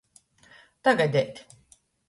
Tagadeit. 0.83 1.45